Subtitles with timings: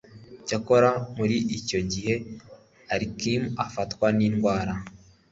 [0.47, 2.13] cyakora muri icyo gihe,
[2.93, 4.73] alikimu afatwa n'indwara